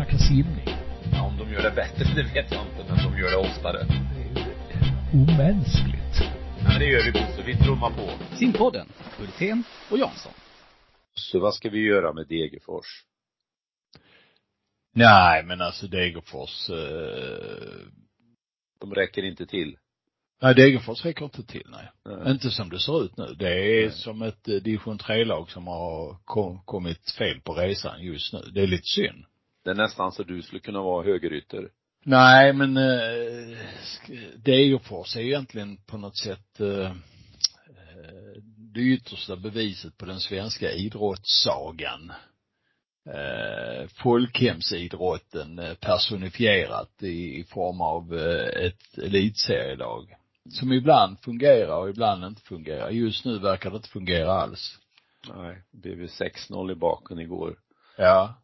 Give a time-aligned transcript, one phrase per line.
[0.00, 0.64] snacka simning.
[1.12, 3.84] Ja, om de gör det bättre, det vet jag inte, men de gör det oftare.
[3.84, 6.16] Det är omänskligt.
[6.62, 8.36] Ja, men det gör vi Bosse, vi trummar på.
[8.36, 10.32] Simpodden, Hultén och Jansson.
[11.14, 12.86] Så vad ska vi göra med Degerfors?
[14.94, 17.86] Nej, men alltså Degerfors, eh,
[18.80, 19.76] De räcker inte till.
[20.42, 21.90] nej Degerfors räcker inte till, nej.
[22.04, 22.32] Nej.
[22.32, 23.34] Inte som det ser ut nu.
[23.38, 23.90] Det är Nej.
[23.92, 28.40] som ett eh, division 3-lag som har kom, kommit fel på resan just nu.
[28.54, 29.24] Det är lite synd.
[29.70, 31.68] Det är nästan så du skulle kunna vara högerytter.
[32.04, 33.58] Nej, men eh,
[34.36, 36.92] Degerfors är egentligen på något sätt eh, eh,
[38.74, 42.12] det yttersta beviset på den svenska idrottssagan.
[43.06, 50.14] Eh, folkhemsidrotten eh, personifierat i, i form av eh, ett elitserielag.
[50.50, 52.90] Som ibland fungerar och ibland inte fungerar.
[52.90, 54.78] Just nu verkar det inte fungera alls.
[55.34, 57.56] Nej, det blev ju 6-0 i baken igår.
[57.96, 58.39] Ja.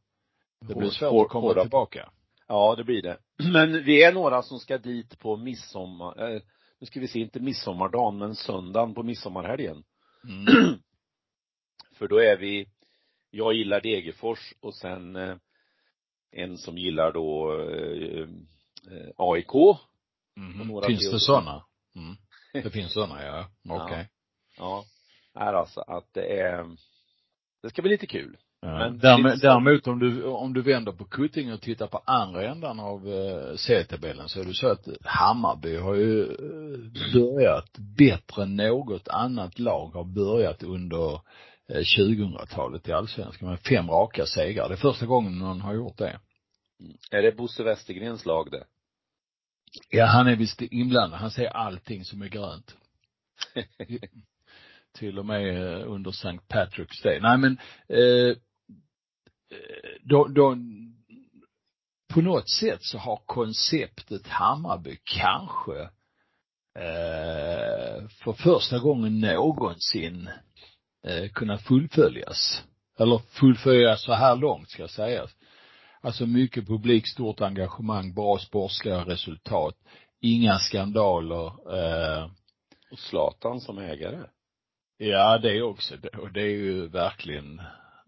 [0.60, 2.10] Det blir svårt att komma tillbaka.
[2.48, 3.18] Ja, det blir det.
[3.52, 6.42] Men vi är några som ska dit på midsommar, eh,
[6.78, 9.84] nu ska vi se, inte midsommardagen, men söndagen på midsommarhelgen.
[10.24, 10.74] Mm.
[11.92, 12.68] För då är vi,
[13.30, 15.36] jag gillar Degerfors och sen eh,
[16.32, 18.28] en som gillar då eh,
[18.92, 19.52] eh, AIK.
[20.36, 20.60] Mhm.
[20.60, 21.64] Och några Finns det sådana?
[21.94, 22.16] Mm.
[22.64, 23.48] Det finns sådana, ja.
[23.68, 24.08] Okej.
[24.58, 24.84] Ja.
[25.34, 26.76] Är alltså att det är,
[27.62, 28.36] det ska bli lite kul.
[28.66, 33.08] Men Däremot, om du, om du vänder på Kutting och tittar på andra ändan av
[33.08, 39.08] eh, serietabellen så är det så att Hammarby har ju eh, börjat bättre än något
[39.08, 41.14] annat lag har börjat under
[41.68, 44.68] eh, 2000-talet i allsvenskan med fem raka segrar.
[44.68, 46.20] Det är första gången någon har gjort det.
[47.10, 48.64] Är det Bosse Westergrens lag det?
[49.90, 51.20] Ja, han är visst inblandad.
[51.20, 52.76] Han ser allting som är grönt.
[54.98, 56.38] Till och med eh, under St.
[56.48, 57.20] Patrick's Day.
[57.20, 58.36] Nej men, eh,
[60.02, 60.56] då, då,
[62.14, 65.80] på något sätt så har konceptet Hammarby kanske
[66.78, 70.28] eh, för första gången någonsin
[71.06, 72.62] eh, kunnat fullföljas.
[72.98, 75.30] Eller fullföljas så här långt ska sägas.
[76.00, 79.74] Alltså mycket publik, stort engagemang, bra sportsliga resultat,
[80.20, 82.30] inga skandaler, eh,
[82.90, 84.26] Och Zlatan som ägare.
[84.98, 85.94] Ja, det också.
[86.18, 87.60] Och det är ju verkligen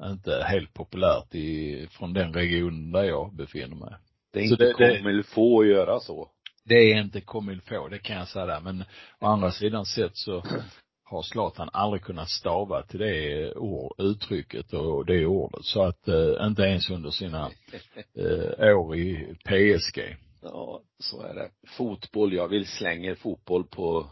[0.03, 3.95] inte helt populärt i, från den regionen där jag befinner mig.
[4.33, 6.31] Det är Så inte det- det- kommer få att göra så.
[6.65, 8.61] Det är inte få, det kan jag säga.
[8.61, 8.85] Men
[9.21, 10.43] å andra sidan sett så
[11.05, 15.65] har Zlatan aldrig kunnat stava till det ord, uttrycket och det ordet.
[15.65, 17.51] Så att eh, inte ens under sina
[18.15, 20.17] eh, år i PSG.
[20.43, 21.51] Ja, så är det.
[21.77, 24.07] Fotboll, jag vill slänger fotboll på,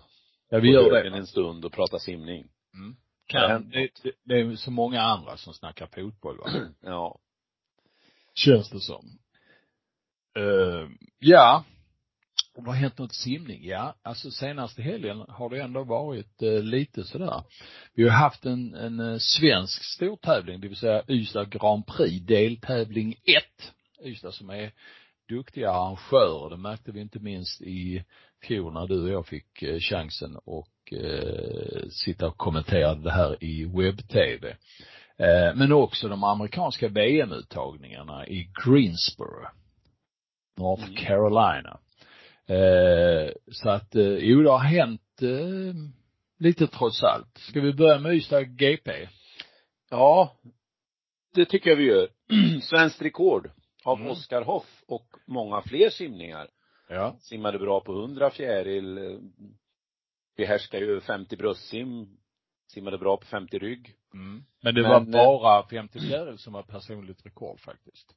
[0.49, 1.19] Ja, på vi gör högen det.
[1.19, 2.45] en stund och prata simning.
[2.75, 2.97] Mm.
[3.27, 6.51] Kan, det, det, det är så många andra som snackar fotboll va?
[6.81, 7.19] Ja.
[8.35, 9.19] Känns det som.
[10.39, 11.65] Uh, ja.
[12.55, 13.65] Och vad har hänt något simning?
[13.65, 17.43] Ja, alltså senaste helgen har det ändå varit uh, lite sådär.
[17.95, 23.13] Vi har haft en, en uh, svensk stortävling, det vill säga Ystad Grand Prix, deltävling
[23.13, 23.73] 1.
[24.05, 24.73] Ystad som är
[25.29, 28.05] duktiga arrangörer, det märkte vi inte minst i
[28.43, 33.45] fjol när du och jag fick uh, chansen och uh, sitta och kommentera det här
[33.45, 34.57] i webb-tv.
[35.19, 39.47] Eh, Men också de amerikanska VM-uttagningarna i Greensboro,
[40.59, 40.97] North Mm.
[40.97, 41.79] Carolina.
[42.47, 45.75] Eh, Så att, eh, jo det har hänt eh,
[46.39, 47.39] lite trots allt.
[47.39, 49.09] Ska vi börja med Ystad GP?
[49.91, 50.37] Ja,
[51.35, 52.09] det tycker jag vi gör.
[52.61, 53.51] Svenskt rekord
[53.87, 54.11] av Mm.
[54.11, 56.51] Oskar Hoff och många fler simningar.
[56.89, 57.17] Ja.
[57.21, 59.19] Simmade bra på 100 fjäril, eh,
[60.37, 62.19] behärskar ju 50 bröstsim,
[62.73, 63.95] simmade bra på 50 rygg.
[64.15, 64.45] Mm.
[64.63, 68.15] Men det Men, var eh, bara 54 som var personligt rekord faktiskt.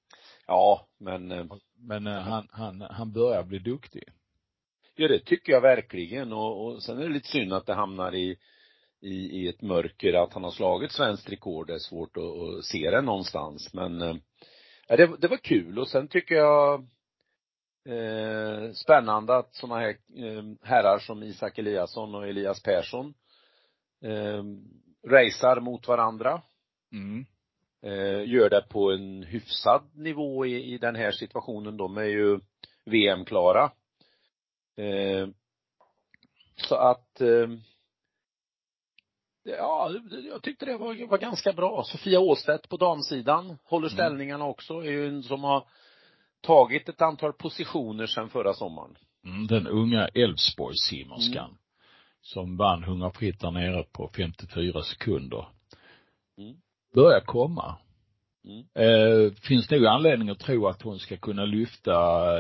[0.47, 4.03] Ja, men eh, Men han, han, han börjar bli duktig.
[4.95, 8.15] Ja, det tycker jag verkligen och, och sen är det lite synd att det hamnar
[8.15, 8.37] i,
[9.01, 11.67] i, i ett mörker att han har slagit svenskt rekord.
[11.67, 14.21] Det är svårt att, att se det någonstans men
[14.89, 16.87] ja, det, det var kul och sen tycker jag
[17.85, 23.13] eh, spännande att sådana här eh, herrar som Isak Eliasson och Elias Persson
[24.03, 24.43] eh,
[25.07, 26.41] racear mot varandra.
[26.91, 27.25] Mm.
[27.81, 31.77] Eh, gör det på en hyfsad nivå i, i den här situationen.
[31.77, 32.39] De är ju
[32.85, 33.71] VM-klara.
[34.77, 35.27] Eh,
[36.55, 37.49] så att eh,
[39.57, 39.91] Ja,
[40.31, 41.83] jag tyckte det var, var ganska bra.
[41.83, 43.97] Sofia Åstedt på damsidan håller Mm.
[43.97, 44.73] ställningarna också.
[44.73, 45.67] Är ju en som har
[46.41, 48.97] tagit ett antal positioner sedan förra sommaren.
[49.25, 51.57] Mm, den unga Älvsborgssimmerskan.
[52.21, 55.45] Som vann 100 fritt där nere på 54 sekunder.
[56.37, 56.55] Mm.
[56.93, 57.75] Börjar komma.
[58.45, 58.65] Mm.
[58.73, 61.93] Eh, finns nog anledning att tro att hon ska kunna lyfta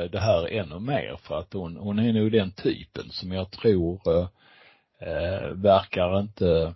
[0.07, 4.01] det här ännu mer för att hon, hon är nog den typen som jag tror
[4.05, 4.27] eh,
[5.01, 6.73] eh verkar inte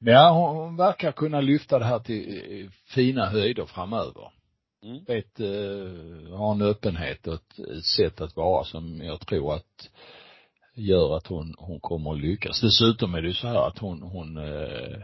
[0.00, 4.32] ja, hon, verkar kunna lyfta det här till fina höjder framöver.
[4.82, 5.04] Mm.
[5.04, 9.90] Vet, eh, har en öppenhet och ett, sätt att vara som jag tror att
[10.74, 12.60] gör att hon, hon kommer att lyckas.
[12.60, 15.02] Dessutom är det ju så här att hon, hon eh,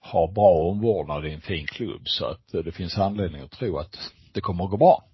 [0.00, 3.78] har bra omvårdnad i en fin klubb så att eh, det finns anledning att tro
[3.78, 5.04] att det kommer att gå bra.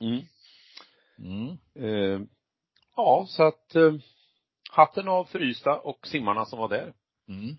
[0.00, 0.22] Mm.
[1.18, 1.58] Mm.
[1.74, 2.20] Eh,
[2.96, 3.94] ja, så att eh,
[4.70, 6.92] hatten av för Ystad och simmarna som var där.
[7.28, 7.56] Mm.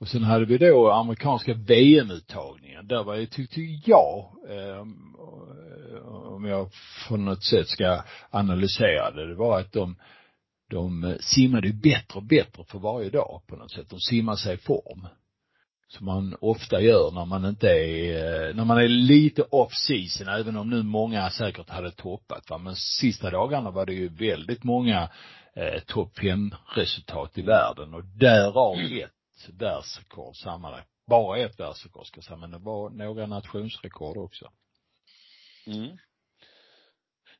[0.00, 2.86] Och sen hade vi då amerikanska VM-uttagningen.
[2.86, 5.14] Där var ju, tyckte jag, ehm,
[5.90, 6.70] eh, om jag
[7.08, 9.96] på något sätt ska analysera det, det var att de,
[10.70, 13.90] de simmade bättre och bättre för varje dag på något sätt.
[13.90, 15.06] De simmade sig i form.
[15.88, 20.28] Som man ofta gör när man inte är, eh, när man är lite off season,
[20.28, 22.58] även om nu många säkert hade toppat va.
[22.58, 25.08] Men sista dagarna var det ju väldigt många
[25.60, 30.88] eh, topp fem resultat i världen och därav ett världsrekord sammanlagt.
[31.06, 34.50] Bara ett världsrekord ska jag säga, men det var några nationsrekord också.
[35.66, 35.98] Mm.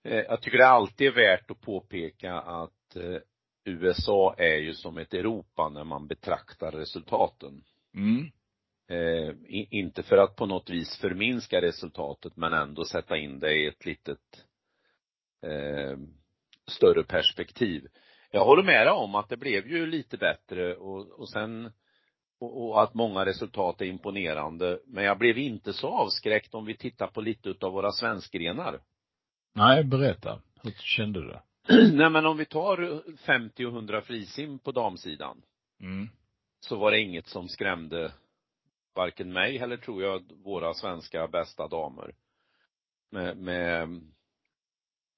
[0.03, 3.19] Eh, jag tycker det alltid är värt att påpeka att eh,
[3.65, 7.65] USA är ju som ett Europa när man betraktar resultaten.
[7.95, 8.31] Mm.
[8.89, 9.35] Eh,
[9.71, 13.87] inte för att på något vis förminska resultatet men ändå sätta in det i ett
[13.87, 14.47] litet
[15.43, 15.99] eh,
[16.67, 17.89] större perspektiv.
[18.31, 21.73] Jag håller med dig om att det blev ju lite bättre och, och sen
[22.41, 24.81] och, och, att många resultat är imponerande.
[24.87, 28.81] Men jag blev inte så avskräckt om vi tittar på lite utav våra svenskgrenar.
[29.55, 30.41] Nej, berätta.
[30.63, 31.37] Hur kände du?
[31.97, 35.43] Nej men om vi tar 50 och 100 frisim på damsidan.
[35.81, 36.09] Mm.
[36.61, 38.13] Så var det inget som skrämde
[38.95, 42.15] varken mig eller tror jag våra svenska bästa damer.
[43.11, 44.01] Med, med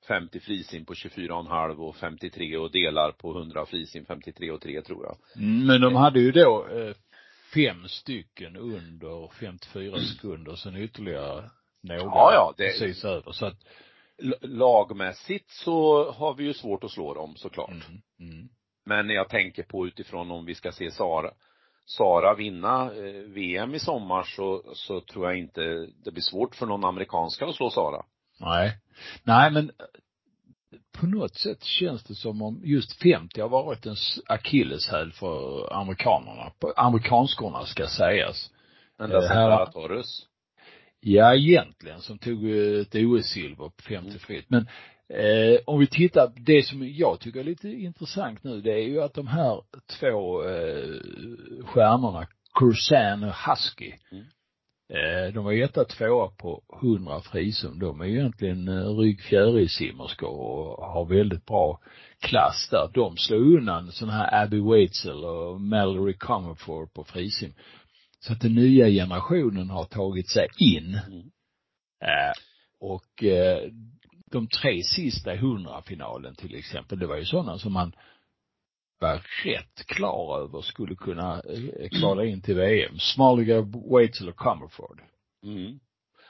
[0.09, 5.05] 50 frisim på 24,5 och 53 och delar på 100 frisim 53 och 3 tror
[5.05, 5.17] jag.
[5.37, 6.95] Mm, men de hade ju då eh,
[7.55, 11.51] fem stycken under 54 sekunder, sen ytterligare
[11.83, 13.33] några ja, ja, det, precis över.
[13.33, 13.65] Så att
[14.41, 17.71] lagmässigt så har vi ju svårt att slå dem såklart.
[17.71, 18.49] Mm, mm.
[18.85, 21.31] Men jag tänker på utifrån om vi ska se Sara,
[21.85, 25.61] Sara vinna eh, VM i sommar så, så tror jag inte
[26.05, 28.05] det blir svårt för någon amerikanska att slå Sara.
[28.43, 28.79] Nej.
[29.25, 29.71] Nej men
[30.93, 33.97] på något sätt känns det som om just 50 har varit en
[34.27, 38.51] akilleshäl för amerikanerna, amerikanskorna ska sägas.
[39.01, 40.27] Ända sedan Clara Torres.
[41.01, 44.19] Ja, egentligen, som tog ett OS-silver på 50 mm.
[44.19, 44.51] fritt.
[44.51, 44.67] Men
[45.09, 49.03] eh, om vi tittar, det som jag tycker är lite intressant nu, det är ju
[49.03, 49.63] att de här
[50.01, 50.89] två eh,
[51.65, 54.25] stjärnorna, Cursan och Husky, mm.
[54.95, 57.79] Eh, de var etta, tvåa på 100 frisum.
[57.79, 61.81] De är ju egentligen eh, ryggfjärilsimmerskor och har väldigt bra
[62.21, 62.91] klass där.
[62.95, 67.55] De slår undan sådana här Abby Waitzel och Mallory Comerford på frisim.
[68.21, 70.99] Så att den nya generationen har tagit sig in.
[71.07, 71.19] Mm.
[72.03, 72.33] Eh,
[72.81, 73.69] och eh,
[74.31, 77.93] de tre sista i hundrafinalen till exempel, det var ju sådana som man
[79.03, 82.99] var rätt klar över skulle kunna eh, kvala in till VM.
[82.99, 85.03] Smaliger, Waitzel och Comerford.
[85.45, 85.81] Mm.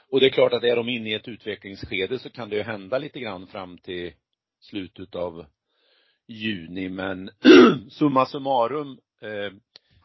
[0.09, 2.63] Och det är klart att är de inne i ett utvecklingsskede så kan det ju
[2.63, 4.13] hända lite grann fram till
[4.59, 5.45] slutet av
[6.27, 7.29] juni men
[7.89, 9.53] summa summarum eh,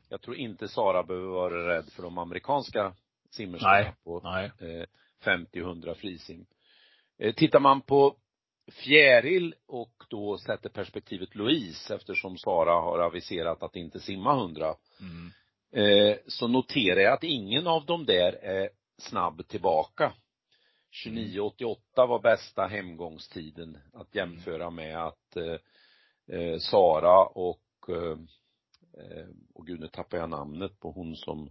[0.09, 2.95] jag tror inte Sara behöver vara rädd för de amerikanska
[3.31, 4.51] simmerskorna på nej.
[4.61, 4.87] Eh,
[5.25, 6.47] 50-100 frisim.
[7.19, 8.17] Eh, tittar man på
[8.73, 15.31] fjäril och då sätter perspektivet Louise eftersom Sara har aviserat att inte simma 100 mm.
[15.73, 20.13] eh, så noterar jag att ingen av dem där är snabb tillbaka.
[21.07, 25.57] 29.88 var bästa hemgångstiden att jämföra med att eh,
[26.39, 28.19] eh Sara och eh,
[29.03, 31.51] eh, och gud nu tappar jag namnet på hon som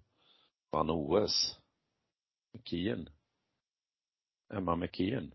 [0.72, 1.60] vann OS
[2.54, 3.10] McKeon
[4.54, 5.34] Emma McKeon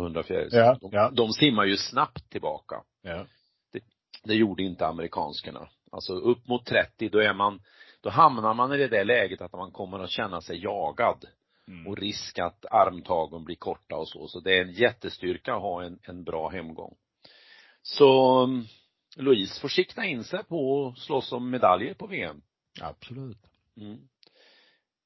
[0.00, 0.58] på 100 fjärilar.
[0.58, 1.10] Ja, de, ja.
[1.10, 2.82] de simmar ju snabbt tillbaka.
[3.02, 3.26] Ja.
[3.72, 3.80] Det,
[4.24, 5.68] det gjorde inte amerikanskorna.
[5.92, 7.62] Alltså upp mot 30, då är man,
[8.00, 11.24] då hamnar man i det där läget att man kommer att känna sig jagad.
[11.68, 11.86] Mm.
[11.86, 14.28] Och risk att armtagen blir korta och så.
[14.28, 16.94] Så det är en jättestyrka att ha en, en bra hemgång.
[17.82, 18.64] Så mm,
[19.16, 22.42] Louise får sikta in sig på att slåss om medaljer på VM.
[22.80, 23.46] Absolut.
[23.76, 23.98] Mm.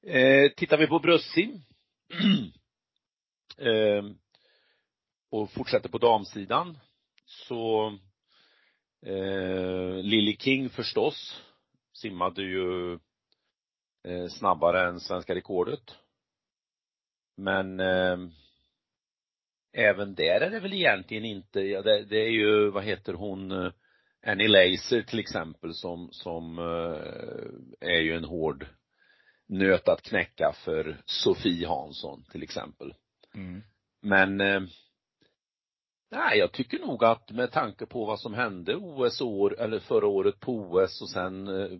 [0.07, 1.61] Eh, tittar vi på bröstsim
[3.57, 4.03] eh,
[5.35, 6.77] och fortsätter på damsidan
[7.25, 7.87] så
[9.05, 11.41] eh, Lily King förstås
[11.93, 12.93] simmade ju
[14.03, 15.95] eh, snabbare än svenska rekordet.
[17.37, 18.17] Men eh,
[19.73, 23.51] även där är det väl egentligen inte, ja, det, det är ju, vad heter hon,
[23.51, 23.71] eh,
[24.25, 28.67] Annie Laser till exempel som, som eh, är ju en hård
[29.47, 32.93] nöt att knäcka för Sofie Hansson till exempel.
[33.33, 33.61] Mm.
[34.01, 34.61] Men eh,
[36.11, 40.07] nej, jag tycker nog att med tanke på vad som hände OS år, eller förra
[40.07, 41.79] året på OS och sen eh,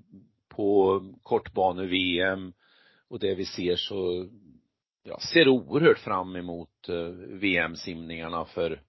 [0.50, 2.54] på kortbane-VM
[3.10, 4.30] och det vi ser så
[5.04, 7.08] jag ser oerhört fram emot eh,
[7.40, 8.82] VM-simningarna för,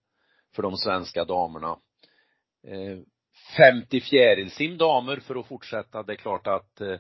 [0.55, 1.79] för de svenska damerna.
[2.67, 2.99] Eh,
[3.57, 6.97] 50 fjärilsim damer för att fortsätta, det är klart att eh,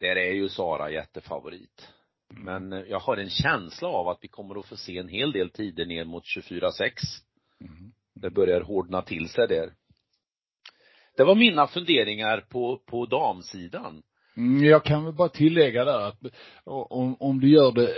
[0.00, 1.92] där är ju Sara jättefavorit.
[2.28, 5.32] Men eh, jag har en känsla av att vi kommer att få se en hel
[5.32, 6.90] del tider ner mot 24-6.
[7.60, 7.92] Mm.
[8.14, 9.72] Det börjar hårdna till sig där.
[11.16, 14.02] Det var mina funderingar på, på damsidan.
[14.36, 16.20] Mm, jag kan väl bara tillägga där att
[16.64, 17.94] om, om du gör det eh,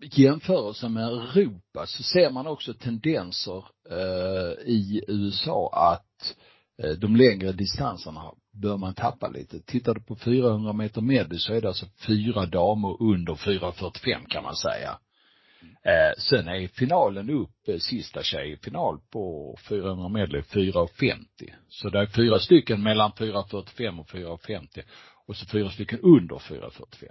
[0.00, 6.36] jämförelse med Europa så ser man också tendenser eh, i USA att
[6.82, 9.60] eh, de längre distanserna bör man tappa lite.
[9.60, 14.42] Tittar du på 400 meter medley så är det alltså fyra damer under 4.45 kan
[14.42, 14.98] man säga.
[15.62, 21.24] Eh, sen är finalen upp, eh, sista tjejfinal på 400 medley 4.50.
[21.68, 24.82] Så det är fyra stycken mellan 4.45 och 4.50
[25.26, 27.06] och så fyra stycken under 4.45.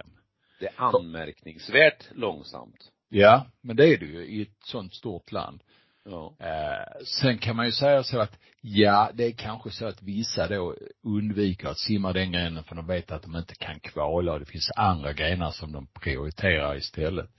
[0.60, 2.90] Det är anmärkningsvärt långsamt.
[3.08, 5.62] Ja, men det är det ju i ett sånt stort land.
[6.04, 6.36] Ja.
[6.38, 10.48] Eh, sen kan man ju säga så att, ja, det är kanske så att vissa
[10.48, 14.40] då undviker att simma den grenen för de vet att de inte kan kvala och
[14.40, 17.30] det finns andra grenar som de prioriterar istället.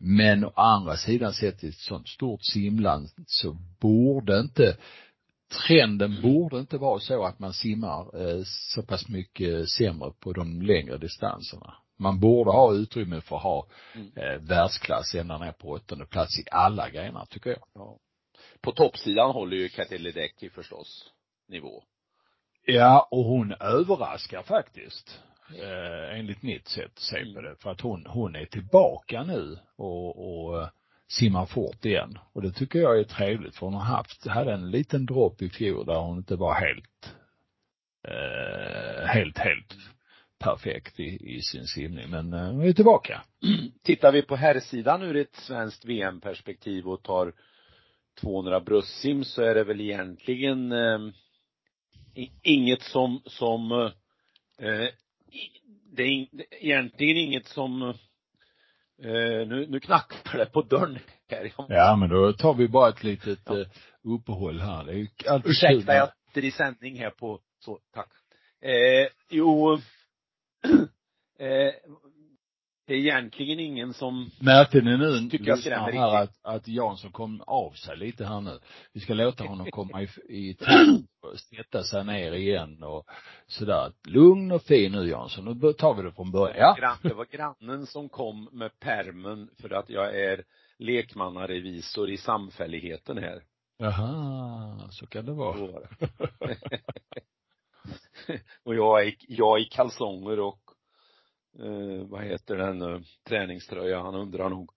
[0.00, 4.76] Men å andra sidan sett i ett sånt stort simland så borde inte
[5.66, 10.62] trenden borde inte vara så att man simmar eh, så pass mycket sämre på de
[10.62, 11.74] längre distanserna.
[12.02, 14.12] Man borde ha utrymme för att ha Mm.
[14.16, 17.62] eh, världsklass ända ner på åttonde plats i alla grenar tycker jag.
[17.74, 17.98] ja.
[18.60, 21.12] På toppsidan håller ju Katja Ledecky förstås
[21.48, 21.82] nivå.
[22.66, 25.20] Ja, och hon överraskar faktiskt.
[25.58, 27.56] Eh, enligt mitt sätt att se på det.
[27.62, 30.08] För att hon, hon är tillbaka nu och,
[30.46, 30.68] och eh,
[31.08, 32.18] simmar fort igen.
[32.32, 35.50] Och det tycker jag är trevligt för hon har haft, hade en liten dropp i
[35.50, 37.14] fjol där hon inte var helt,
[38.08, 39.76] eh, helt, helt
[40.42, 42.10] perfekt i, i sin simning.
[42.10, 43.22] Men eh, hon är tillbaka.
[43.84, 47.32] Tittar vi på herrsidan ur ett svenskt VM-perspektiv och tar
[48.20, 50.98] 200 bröstsim så är det väl egentligen eh,
[52.42, 53.72] inget som, som
[54.60, 54.84] eh,
[55.30, 55.60] i-
[55.96, 61.52] det är in, egentligen inget som eh, nu, nu knackar det på dörren här.
[61.68, 63.60] Ja, men då tar vi bara ett litet Ja.
[63.60, 63.66] eh,
[64.02, 64.84] uppehåll här.
[64.84, 65.08] Det är ju
[65.44, 68.08] ursäkta, jag sitter i sändning här på, så, tack.
[68.60, 69.78] Eh, jo,
[71.38, 71.72] eh,
[72.86, 77.40] det är egentligen ingen som Märkte ni nu, Tycker skrämmer här, att, att Jansson kom
[77.40, 78.58] av sig lite här nu.
[78.92, 80.56] Vi ska låta honom komma i, i
[81.56, 83.06] sätta sig ner igen och
[83.46, 83.92] sådär.
[84.08, 85.44] Lugn och fin nu Jansson.
[85.44, 86.56] Nu tar vi det från början.
[86.58, 86.76] Ja.
[86.78, 90.44] Grann, det var grannen som kom med permen för att jag är
[90.78, 93.42] lekmannarevisor i samfälligheten här.
[93.78, 95.56] Jaha, så kan det vara.
[98.62, 100.60] Och jag är, jag i kalsonger och
[101.58, 104.70] eh, vad heter den nu, träningströja, han undrar nog.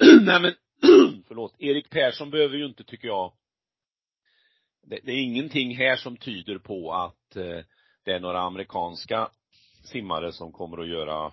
[0.22, 0.54] Nej men,
[1.28, 3.32] förlåt, Erik Persson behöver ju inte, tycker jag,
[4.82, 7.60] det, det är ingenting här som tyder på att eh,
[8.04, 9.30] det är några amerikanska
[9.84, 11.32] simmare som kommer att göra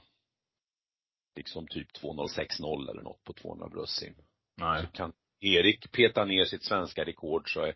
[1.36, 4.14] liksom typ 2.06.0 eller något på 200 bröstsim.
[4.56, 4.82] Nej.
[4.82, 7.76] Så kan Erik peta ner sitt svenska rekord så är,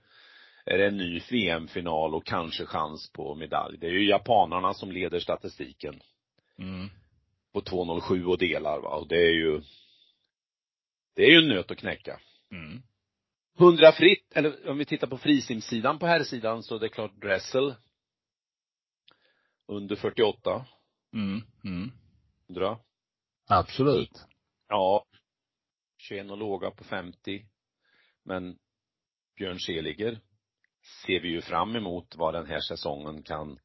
[0.68, 3.78] är det en ny VM-final och kanske chans på medalj.
[3.78, 6.02] Det är ju japanerna som leder statistiken
[6.60, 6.90] Mm.
[7.54, 9.62] på 2.07 och delar va, och det är ju
[11.16, 12.20] det är ju en nöt att knäcka.
[12.52, 12.82] Mm.
[13.60, 17.22] 100 fritt, eller om vi tittar på frisimsidan på här sidan så det är klart
[17.22, 17.76] Dressel
[19.68, 20.66] under 48,
[21.14, 21.42] Mm.
[21.64, 21.92] Mm.
[22.48, 22.78] 100.
[23.48, 24.26] Absolut.
[24.68, 25.06] Ja.
[25.98, 27.46] 21 och låga på 50.
[28.24, 28.58] Men
[29.38, 30.20] Björn Seliger
[31.06, 33.60] ser vi ju fram emot vad den här säsongen kan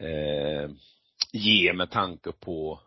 [0.00, 0.70] eh,
[1.32, 2.80] ge med tanke på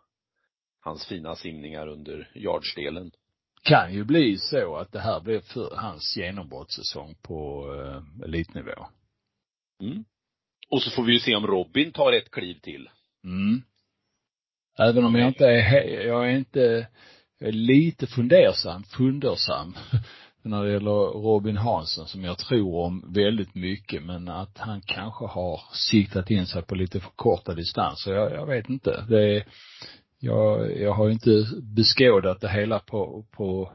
[0.80, 3.10] hans fina simningar under yardsdelen.
[3.62, 8.86] Kan ju bli så att det här blir för hans genombrottssäsong på eh, elitnivå.
[9.82, 10.04] Mm.
[10.70, 12.90] Och så får vi ju se om Robin tar ett kliv till.
[13.24, 13.62] Mm.
[14.78, 16.88] Även om jag inte är, jag är inte,
[17.38, 19.76] jag är lite fundersam, fundersam
[20.48, 25.24] när det gäller Robin Hansson som jag tror om väldigt mycket men att han kanske
[25.24, 28.14] har siktat in sig på lite för korta distanser.
[28.14, 29.04] Jag, jag vet inte.
[29.08, 29.44] Det är,
[30.18, 33.72] jag, jag har inte beskådat det hela på, på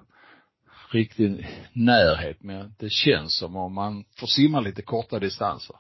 [0.92, 5.76] riktig närhet men det känns som om man får simma lite korta distanser.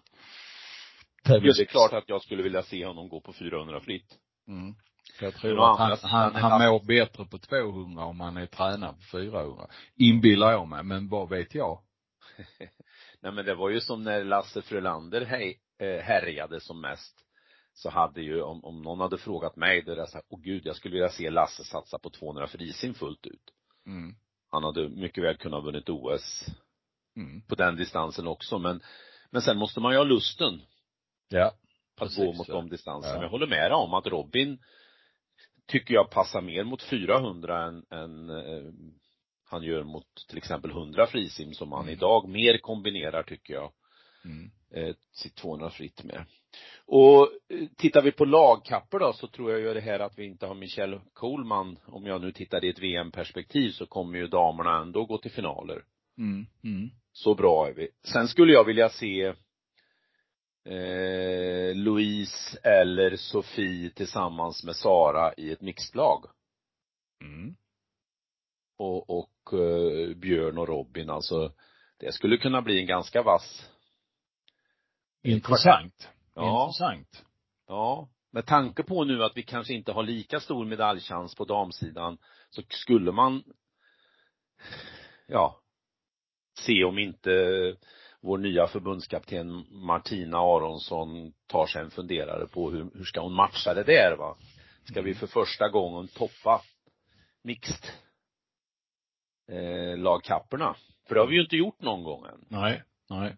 [1.23, 4.17] Det är klart att jag skulle vilja se honom gå på 400 fritt.
[4.47, 4.75] Mm.
[5.21, 9.01] Jag tror att han, han, han mår bättre på 200 om han är tränad på
[9.11, 9.67] 400.
[9.95, 11.79] Inbillar jag mig, men vad vet jag?
[13.21, 17.25] Nej men det var ju som när Lasse Frölander hej, eh, härjade som mest.
[17.73, 20.61] Så hade ju, om, om någon hade frågat mig, då hade jag sagt, åh gud,
[20.65, 23.53] jag skulle vilja se Lasse satsa på 200 frisim fullt ut.
[23.85, 24.15] Mm.
[24.49, 26.45] Han hade mycket väl kunnat vunnit OS
[27.15, 27.41] mm.
[27.41, 28.81] på den distansen också, men,
[29.29, 30.61] men sen måste man ju ha lusten.
[31.29, 31.45] Ja.
[31.45, 31.55] Att
[31.99, 33.15] precis, gå mot de distanserna.
[33.15, 33.21] Ja.
[33.21, 34.59] Jag håller med om att Robin
[35.67, 38.71] tycker jag passar mer mot 400 än, än eh,
[39.49, 41.93] han gör mot till exempel 100 frisim som han mm.
[41.93, 43.71] idag mer kombinerar tycker jag.
[44.25, 44.51] Mm.
[44.73, 46.25] Eh, sitt 200 fritt med.
[46.85, 50.25] Och eh, tittar vi på lagkapper då så tror jag ju det här att vi
[50.25, 54.81] inte har Michelle Coleman, om jag nu tittar i ett VM-perspektiv så kommer ju damerna
[54.81, 55.83] ändå gå till finaler.
[56.17, 56.45] Mm.
[56.63, 56.89] Mm.
[57.13, 57.87] Så bra är vi.
[58.03, 59.33] Sen skulle jag vilja se
[60.65, 66.25] eh, Louise eller Sofie tillsammans med Sara i ett mixlag.
[67.21, 67.55] Mm.
[68.77, 71.53] Och, och eh, Björn och Robin, alltså
[71.97, 73.71] det skulle kunna bli en ganska vass
[75.23, 76.09] Intressant.
[76.35, 76.63] Ja.
[76.63, 77.25] Intressant.
[77.67, 78.09] Ja.
[78.31, 82.17] Med tanke på nu att vi kanske inte har lika stor medaljchans på damsidan
[82.49, 83.43] så skulle man
[85.27, 85.61] ja
[86.59, 87.31] se om inte
[88.21, 93.73] vår nya förbundskapten Martina Aronsson tar sig en funderare på hur, hur ska hon matcha
[93.73, 94.37] det där va?
[94.83, 96.61] Ska vi för första gången toppa
[97.43, 97.85] mixed
[99.51, 100.75] eh, lagkapperna?
[101.07, 102.45] För det har vi ju inte gjort någon gång än.
[102.47, 103.37] Nej, nej.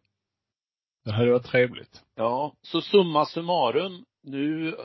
[1.05, 2.03] Det hade varit trevligt.
[2.15, 4.75] Ja, så summa summarum, nu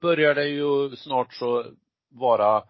[0.00, 1.64] börjar det ju snart så
[2.08, 2.64] vara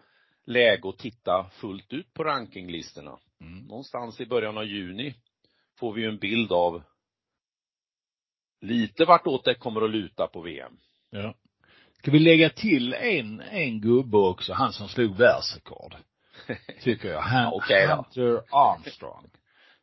[0.45, 3.17] läge att titta fullt ut på rankinglistorna.
[3.41, 3.65] Mm.
[3.65, 5.15] Någonstans i början av juni
[5.79, 6.83] får vi ju en bild av
[8.61, 10.77] lite vartåt det kommer att luta på VM.
[11.09, 11.35] Ja.
[11.97, 15.95] Ska vi lägga till en, en gubbe också, han som slog världsrekord?
[16.81, 17.21] Tycker jag.
[17.21, 19.29] Han, okay, Hunter Armstrong.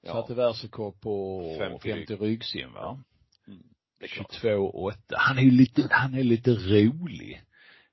[0.03, 0.13] Ja.
[0.13, 3.01] Satte världsrekord på 50, 50 ryggsim va?
[3.49, 3.63] Mm.
[4.01, 4.95] 22,8.
[5.09, 7.43] Han är ju lite, han är lite rolig.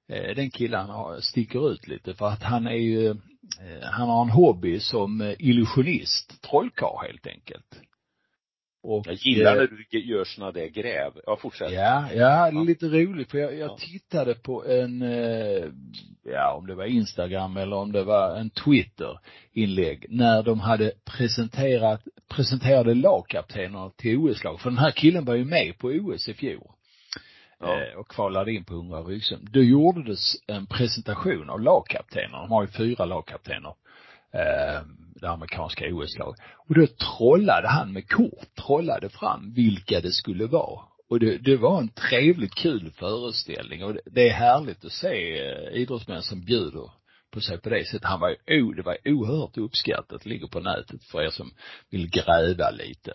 [0.08, 4.22] Eh, den killen har, sticker ut lite för att han är ju, eh, han har
[4.22, 7.82] en hobby som eh, illusionist, trollkarl helt enkelt.
[8.84, 11.12] Och, jag gillar när du gör såna där gräv.
[11.26, 11.72] Ja, fortsätt.
[11.72, 12.64] Ja, ja, ja.
[12.64, 13.78] lite roligt för jag, jag ja.
[13.80, 15.64] tittade på en, eh,
[16.24, 19.20] ja om det var Instagram eller om det var en Twitter
[19.52, 24.62] inlägg när de hade presenterat, presenterade lagkaptenerna till OS-lag.
[24.62, 26.72] För den här killen var ju med på OS i fjol.
[27.60, 27.82] Ja.
[27.82, 29.48] Eh, och kvalade in på 100 ryggsim.
[29.52, 32.42] Då gjordes en presentation av lagkaptenerna.
[32.42, 33.74] De har ju fyra lagkaptener.
[35.22, 36.40] Det amerikanska OS-laget.
[36.68, 40.82] Och då trollade han med kort, trollade fram vilka det skulle vara.
[41.10, 45.40] Och det, det var en trevligt kul föreställning och det, det är härligt att se
[45.40, 46.92] eh, idrottsmän som bjuder
[47.32, 48.04] på sig på det sättet.
[48.04, 51.52] Han var ju, det var oerhört uppskattat, ligger på nätet för er som
[51.90, 53.14] vill gräva lite.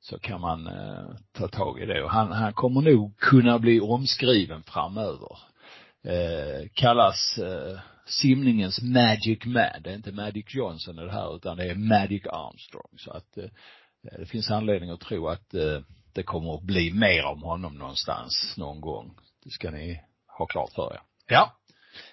[0.00, 3.80] Så kan man eh, ta tag i det och han, han kommer nog kunna bli
[3.80, 5.38] omskriven framöver.
[6.04, 7.78] Eh, kallas eh,
[8.08, 9.82] simningens Magic Man.
[9.82, 12.92] Det är inte Magic Johnson det här utan det är Magic Armstrong.
[12.96, 13.44] Så att eh,
[14.18, 15.80] det finns anledning att tro att eh,
[16.12, 19.14] det kommer att bli mer om honom någonstans någon gång.
[19.44, 20.00] Det ska ni
[20.38, 21.00] ha klart för er.
[21.26, 21.52] Ja.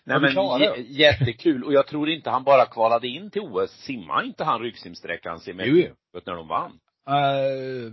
[0.04, 4.44] Nej men jättekul och jag tror inte han bara kvalade in till OS, simmade inte
[4.44, 6.80] han ryggsimsträckan sig med jo, när de vann?
[7.10, 7.92] Uh,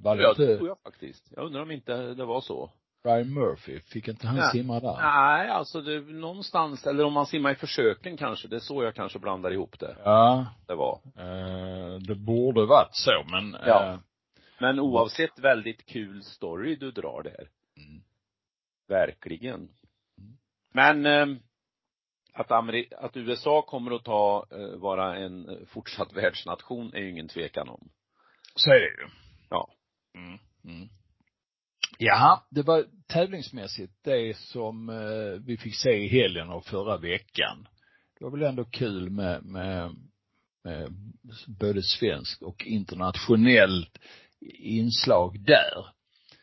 [0.00, 0.56] var det inte?
[0.56, 1.32] tror jag faktiskt.
[1.36, 2.70] Jag undrar om inte det var så.
[3.04, 4.50] Ryan Murphy, fick inte han Nej.
[4.52, 4.96] simma där?
[4.96, 8.94] Nej, alltså det, någonstans, eller om man simmar i försöken kanske, det är så jag
[8.94, 9.96] kanske blandar ihop det.
[10.04, 10.46] Ja.
[10.66, 11.00] Det var.
[11.16, 13.92] Eh, det borde varit så, men Ja.
[13.92, 13.98] Eh,
[14.58, 17.48] men oavsett väldigt kul story du drar där.
[17.76, 18.02] Mm.
[18.88, 19.68] Verkligen.
[20.18, 20.36] Mm.
[20.72, 21.38] Men eh,
[22.32, 27.28] att, Ameri att USA kommer att ta, eh, vara en fortsatt världsnation är ju ingen
[27.28, 27.88] tvekan om.
[28.54, 29.08] Så är det ju.
[29.50, 29.68] Ja.
[30.14, 30.38] Mm.
[30.64, 30.88] Mm.
[31.98, 37.68] Ja, det var tävlingsmässigt det som eh, vi fick se i helgen och förra veckan.
[38.18, 39.96] Det var väl ändå kul med, med,
[40.64, 40.88] med
[41.46, 43.98] både svensk och internationellt
[44.58, 45.86] inslag där.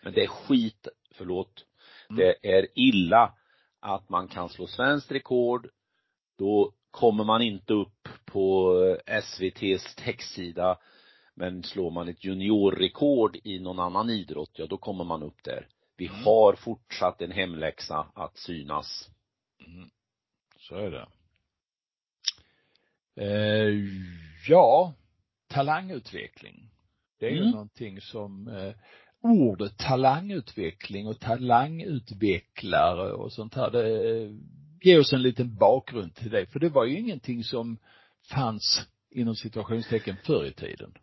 [0.03, 1.65] Men det är skit, förlåt,
[2.09, 2.19] mm.
[2.19, 3.33] det är illa
[3.79, 5.67] att man kan slå svenskt rekord,
[6.37, 10.77] då kommer man inte upp på SVTs textsida
[11.39, 15.67] men slår man ett juniorrekord i någon annan idrott, ja då kommer man upp där.
[15.97, 16.23] Vi mm.
[16.23, 19.09] har fortsatt en hemläxa att synas.
[19.67, 19.89] Mm.
[20.57, 21.07] Så är det.
[23.15, 23.73] Eh,
[24.47, 24.93] ja,
[25.47, 26.69] talangutveckling.
[27.19, 27.43] Det är mm.
[27.43, 28.73] ju någonting som eh,
[29.21, 34.31] ordet talangutveckling och talangutvecklare och sånt här, det eh,
[34.81, 36.45] ger oss en liten bakgrund till det.
[36.45, 37.77] För det var ju ingenting som
[38.31, 40.93] fanns inom situationstecken förr i tiden.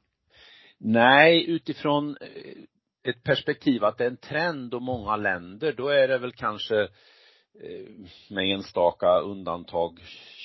[0.79, 6.09] Nej, utifrån eh, ett perspektiv att det är en trend och många länder, då är
[6.09, 7.87] det väl kanske eh,
[8.31, 9.99] med enstaka undantag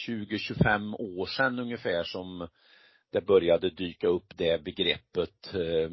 [0.08, 2.48] 20-25 år sedan ungefär som
[3.12, 5.92] det började dyka upp det begreppet eh,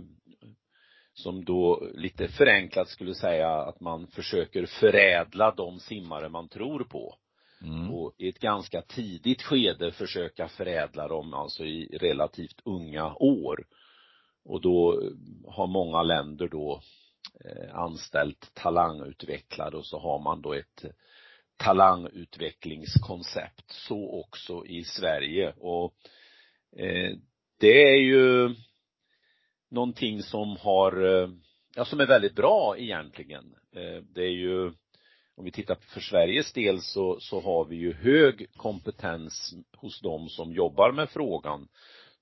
[1.14, 7.14] som då lite förenklat skulle säga att man försöker förädla de simmare man tror på.
[7.62, 7.90] Mm.
[7.90, 13.64] Och i ett ganska tidigt skede försöka förädla dem, alltså i relativt unga år.
[14.44, 15.10] Och då eh,
[15.46, 16.82] har många länder då
[17.44, 20.90] eh, anställt talangutvecklare och så har man då ett eh,
[21.56, 23.72] talangutvecklingskoncept.
[23.72, 25.94] Så också i Sverige och
[27.60, 28.54] det är ju
[29.70, 30.92] någonting som har,
[31.74, 33.54] ja som är väldigt bra egentligen.
[34.14, 34.72] Det är ju
[35.38, 40.28] om vi tittar för Sveriges del så, så har vi ju hög kompetens hos de
[40.28, 41.68] som jobbar med frågan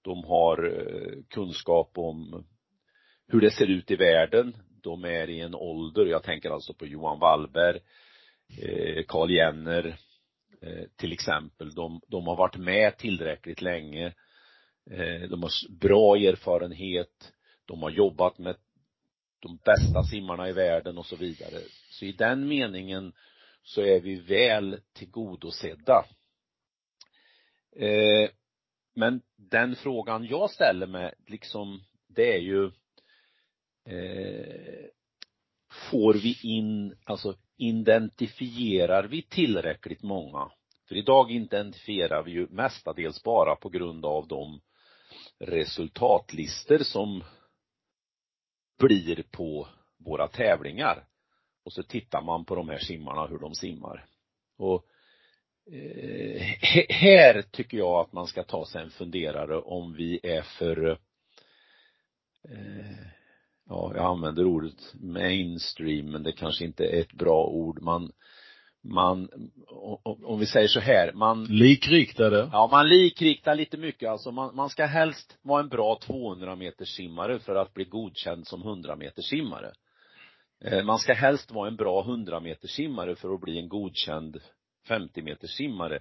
[0.07, 2.47] de har eh, kunskap om
[3.29, 4.57] hur det ser ut i världen.
[4.83, 7.81] De är i en ålder, jag tänker alltså på Johan Wallberg,
[8.63, 9.99] eh, Karl Jenner
[10.63, 11.75] eh, till exempel.
[11.75, 14.15] De, de har varit med tillräckligt länge.
[15.31, 17.33] De har bra erfarenhet.
[17.65, 18.57] De har jobbat med
[19.41, 21.61] de bästa simmarna i världen och så vidare.
[21.91, 23.13] Så i den meningen
[23.63, 26.05] så är vi väl tillgodosedda.
[28.97, 32.65] Men den frågan jag ställer mig liksom, det är ju
[33.87, 34.87] eh,
[35.91, 40.51] får vi in, alltså identifierar vi tillräckligt många?
[40.89, 44.61] För idag identifierar vi ju mestadels bara på grund av de
[45.39, 47.25] resultatlister som
[48.79, 51.07] blir på våra tävlingar.
[51.65, 54.07] Och så tittar man på de här simmarna, hur de simmar.
[54.57, 54.96] Och Eh,
[56.89, 60.91] här tycker jag att man ska ta sig en funderare om vi är för
[62.49, 62.97] eh,
[63.69, 67.83] ja, jag använder ordet mainstream, men det kanske inte är ett bra ord.
[67.83, 68.13] Man,
[68.85, 69.29] man,
[70.25, 72.49] om vi säger så här, man Likriktade?
[72.53, 74.09] Ja, man likriktar lite mycket.
[74.09, 78.47] Alltså man, man ska helst vara en bra 200 meters simmare för att bli godkänd
[78.47, 79.73] som 100 meters simmare.
[80.65, 84.41] Eh, man ska helst vara en bra 100 meters simmare för att bli en godkänd
[84.89, 86.01] 50 meters simmare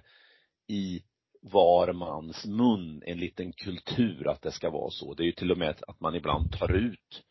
[0.68, 1.02] i
[1.40, 5.14] var mans mun en liten kultur att det ska vara så.
[5.14, 7.22] Det är ju till och med att man ibland tar ut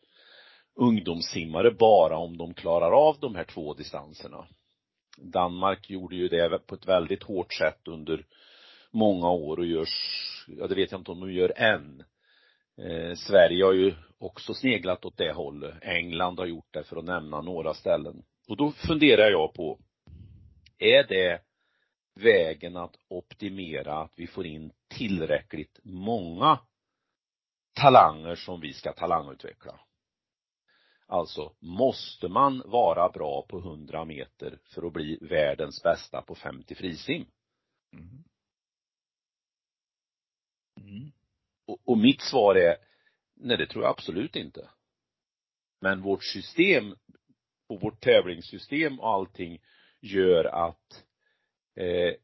[0.74, 4.46] ungdomssimmare bara om de klarar av de här två distanserna.
[5.18, 8.26] Danmark gjorde ju det på ett väldigt hårt sätt under
[8.90, 12.04] många år och görs, ja det vet jag inte om de gör än.
[12.78, 15.74] Eh, Sverige har ju också sneglat åt det hållet.
[15.82, 18.22] England har gjort det för att nämna några ställen.
[18.48, 19.78] Och då funderar jag på,
[20.78, 21.40] är det
[22.16, 26.60] vägen att optimera att vi får in tillräckligt många
[27.72, 29.80] talanger som vi ska talangutveckla.
[31.06, 36.74] Alltså, måste man vara bra på 100 meter för att bli världens bästa på 50
[36.74, 37.26] frisim?
[37.92, 38.24] Mm.
[40.80, 41.12] Mm.
[41.66, 42.76] Och, och mitt svar är,
[43.34, 44.70] nej det tror jag absolut inte.
[45.80, 46.96] Men vårt system
[47.66, 49.62] och vårt tävlingssystem och allting
[50.00, 51.05] gör att
[51.76, 52.14] eh,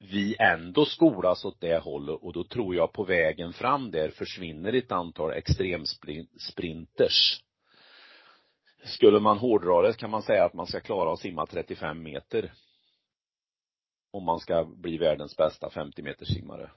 [0.00, 4.72] vi ändå skolas åt det hållet och då tror jag på vägen fram där försvinner
[4.72, 7.42] ett antal extremsprinters.
[8.84, 12.52] Skulle man hårdra det kan man säga att man ska klara att simma 35 meter.
[14.10, 16.70] Om man ska bli världens bästa 50 meters simmare.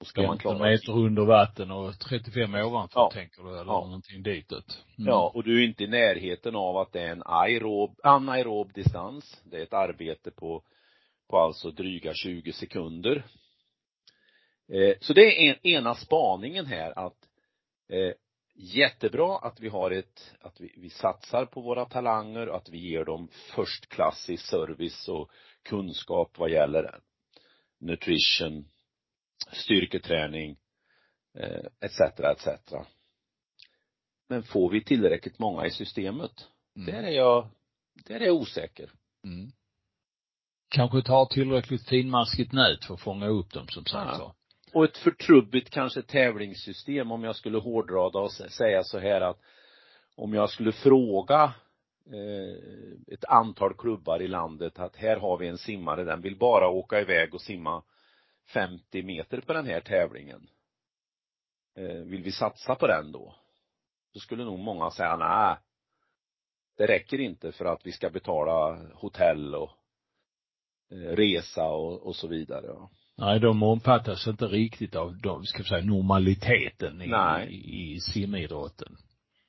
[0.00, 3.10] Och ska man klara meter under vatten och 35 ovanför ja.
[3.14, 3.84] tänker du eller ja.
[3.84, 4.84] någonting ditåt.
[4.98, 5.08] Mm.
[5.08, 9.42] Ja, och du är inte i närheten av att det är en aerob, anaerob distans.
[9.44, 10.62] Det är ett arbete på,
[11.30, 13.24] på alltså dryga 20 sekunder.
[14.72, 17.18] Eh, så det är en, ena spaningen här att
[17.88, 18.12] eh,
[18.54, 23.04] jättebra att vi har ett, att vi, vi satsar på våra talanger, att vi ger
[23.04, 25.30] dem förstklassig service och
[25.62, 26.98] kunskap vad gäller
[27.80, 28.64] nutrition,
[29.52, 30.56] styrketräning,
[31.38, 32.48] eh, etc, etc.
[34.28, 36.48] Men får vi tillräckligt många i systemet?
[36.76, 36.94] Mm.
[36.94, 37.48] Där är jag,
[38.04, 38.90] där är jag osäker.
[39.24, 39.52] Mm.
[40.68, 44.34] kanske har tillräckligt finmaskigt nät för att fånga upp dem som sagt ja.
[44.72, 49.20] Och ett för trubbigt kanske tävlingssystem om jag skulle hårdra det och säga så här
[49.20, 49.40] att
[50.16, 51.54] om jag skulle fråga
[52.06, 56.68] eh, ett antal klubbar i landet att här har vi en simmare, den vill bara
[56.68, 57.82] åka iväg och simma
[58.52, 60.48] 50 meter på den här tävlingen.
[61.76, 63.34] Eh, vill vi satsa på den då?
[64.12, 65.56] Så skulle nog många säga nej,
[66.76, 69.70] det räcker inte för att vi ska betala hotell och
[70.90, 72.88] eh, resa och, och så vidare.
[73.16, 77.12] Nej, de omfattas inte riktigt av, de, ska vi säga, normaliteten i,
[77.48, 78.96] i, i simidrotten.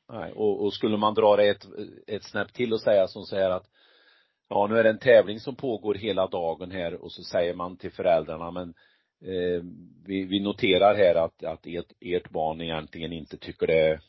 [0.10, 1.66] Nej, och, och skulle man dra det ett,
[2.08, 3.70] ett snäpp till och säga som så här att
[4.50, 7.78] ja, nu är det en tävling som pågår hela dagen här och så säger man
[7.78, 8.74] till föräldrarna men
[9.22, 9.64] eh,
[10.06, 14.00] vi, vi noterar här att, att ert, ert barn egentligen inte tycker det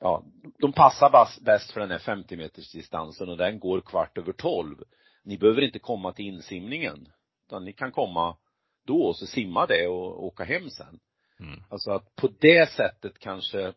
[0.00, 0.24] ja,
[0.58, 1.10] de passar
[1.44, 4.76] bäst för den här 50 meters distansen och den går kvart över tolv.
[5.24, 7.08] Ni behöver inte komma till insimningen,
[7.46, 8.36] utan ni kan komma
[8.84, 11.00] då och så simma det och åka hem sen.
[11.40, 11.62] Mm.
[11.68, 13.72] Alltså att på det sättet kanske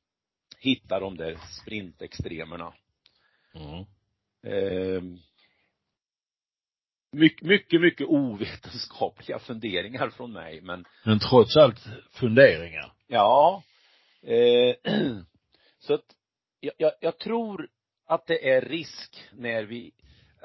[0.58, 2.74] hitta de där sprintextremerna.
[3.54, 3.84] Mm.
[4.42, 5.02] Eh,
[7.12, 11.80] mycket, mycket, mycket ovetenskapliga funderingar från mig men Men trots allt
[12.12, 12.92] funderingar.
[13.06, 13.62] Ja.
[14.22, 14.74] Eh,
[15.78, 16.04] så att
[16.60, 17.68] jag, jag, jag tror
[18.06, 19.92] att det är risk när vi,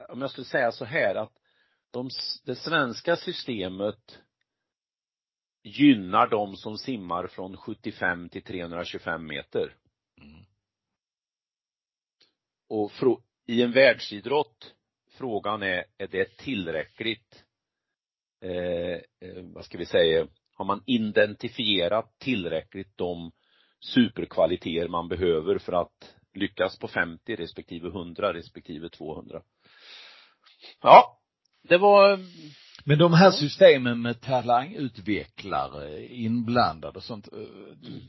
[0.10, 1.34] om jag skulle säga så här att
[1.92, 2.10] de,
[2.44, 4.20] det svenska systemet
[5.64, 9.76] gynnar de som simmar från 75 till 325 meter.
[10.22, 10.46] Mm.
[12.70, 12.92] Och
[13.46, 14.74] i en världsidrott,
[15.14, 17.44] frågan är, är det tillräckligt,
[18.42, 18.94] eh,
[19.30, 23.32] eh, vad ska vi säga, har man identifierat tillräckligt de
[23.80, 29.42] superkvaliteter man behöver för att lyckas på 50 respektive 100 respektive 200.
[30.82, 31.20] Ja,
[31.64, 32.20] det var
[32.86, 37.40] men de här systemen med talangutvecklare inblandade och sånt, eh,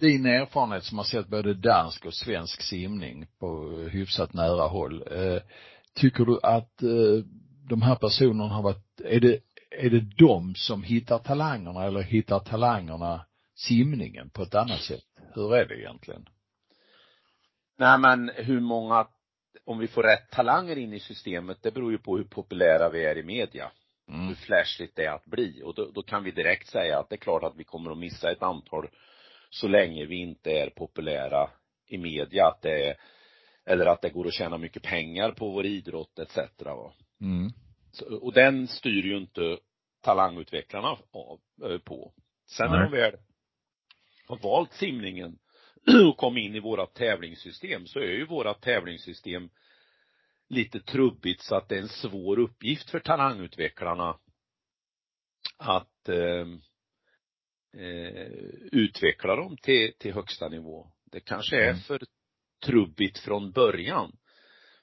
[0.01, 5.43] din erfarenhet som har sett både dansk och svensk simning på hyfsat nära håll, eh,
[5.95, 7.25] tycker du att eh,
[7.69, 12.39] de här personerna har varit, är det, är det de som hittar talangerna eller hittar
[12.39, 15.05] talangerna simningen på ett annat sätt?
[15.35, 16.29] Hur är det egentligen?
[17.79, 19.07] Nej men hur många,
[19.65, 23.05] om vi får rätt talanger in i systemet, det beror ju på hur populära vi
[23.05, 23.71] är i media
[24.09, 24.29] mm.
[24.29, 27.15] hur flashigt det är att bli och då, då kan vi direkt säga att det
[27.15, 28.89] är klart att vi kommer att missa ett antal
[29.51, 31.51] så länge vi inte är populära
[31.87, 32.97] i media, att det är,
[33.66, 36.37] eller att det går att tjäna mycket pengar på vår idrott etc.
[36.59, 36.94] Va?
[37.20, 37.53] Mm.
[37.92, 39.59] Så, och den styr ju inte
[40.00, 42.12] talangutvecklarna av, eh, på.
[42.46, 42.79] Sen Nej.
[42.79, 43.16] när de väl
[44.27, 45.38] har valt simningen
[46.11, 49.50] och kom in i våra tävlingssystem så är ju våra tävlingssystem
[50.48, 54.18] lite trubbigt så att det är en svår uppgift för talangutvecklarna
[55.57, 56.46] att eh,
[57.83, 58.33] eh,
[58.72, 60.90] utveckla dem till, till högsta nivå.
[61.05, 61.81] Det kanske är mm.
[61.81, 62.03] för
[62.64, 64.16] trubbigt från början.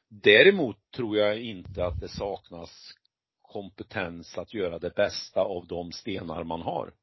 [0.09, 2.93] Däremot tror jag inte att det saknas
[3.41, 6.93] kompetens att göra det bästa av de stenar man har.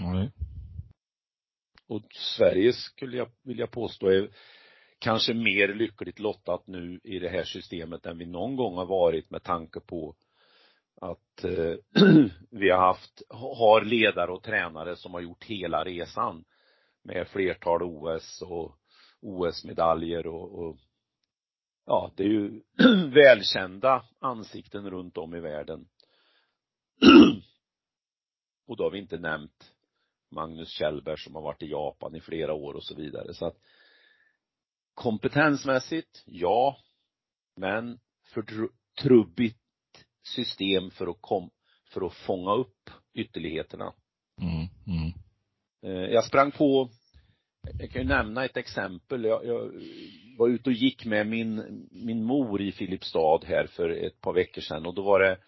[0.00, 0.30] Nej.
[1.88, 4.30] Och Sverige skulle jag vilja påstå är
[4.98, 9.30] kanske mer lyckligt lottat nu i det här systemet än vi någon gång har varit
[9.30, 10.16] med tanke på
[11.00, 11.74] att eh,
[12.50, 16.44] vi har haft, har ledare och tränare som har gjort hela resan
[17.04, 18.78] med flertal OS och
[19.26, 20.76] OS-medaljer och, och
[21.86, 22.62] ja, det är ju
[23.10, 25.88] välkända ansikten runt om i världen.
[28.66, 29.72] och då har vi inte nämnt
[30.30, 33.34] Magnus Kjellberg som har varit i Japan i flera år och så vidare.
[33.34, 33.56] Så att
[34.94, 36.78] kompetensmässigt, ja.
[37.56, 37.98] Men
[38.34, 38.44] för
[39.02, 39.60] trubbigt
[40.34, 41.50] system för att kom,
[41.92, 43.94] för att fånga upp ytterligheterna.
[44.40, 45.12] Mm, mm.
[45.82, 46.90] Eh, jag sprang på,
[47.78, 49.24] jag kan ju nämna ett exempel.
[49.24, 49.72] Jag, jag
[50.38, 54.62] var ute och gick med min, min mor i Filipstad här för ett par veckor
[54.62, 55.38] sedan och då var det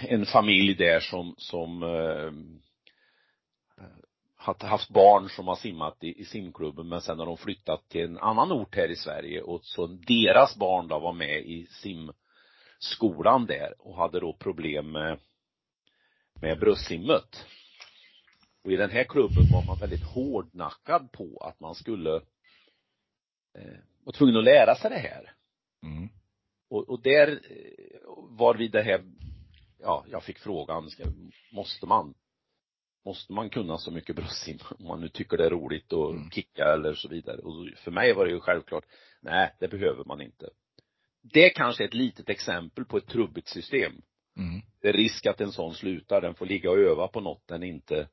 [0.00, 2.32] en familj där som, som eh,
[4.68, 8.18] haft barn som har simmat i, i simklubben men sen har de flyttat till en
[8.18, 13.74] annan ort här i Sverige och så deras barn då var med i simskolan där
[13.78, 15.18] och hade då problem med
[16.40, 17.46] med bröstsimmet.
[18.66, 22.14] Och i den här klubben var man väldigt hårdnackad på att man skulle
[23.54, 25.32] eh, var tvungen att lära sig det här.
[25.82, 26.08] Mm.
[26.68, 27.98] Och, och där eh,
[28.28, 29.04] var vi det här,
[29.78, 31.04] ja, jag fick frågan, ska,
[31.52, 32.14] måste man?
[33.04, 36.30] måste man kunna så mycket bröstsim om man nu tycker det är roligt att mm.
[36.30, 37.38] kicka eller så vidare.
[37.38, 38.84] Och för mig var det ju självklart,
[39.20, 40.50] nej, det behöver man inte.
[41.22, 43.92] Det kanske är ett litet exempel på ett trubbigt system.
[44.36, 44.62] Mm.
[44.80, 47.62] Det är risk att en sån slutar, den får ligga och öva på något den
[47.62, 48.08] inte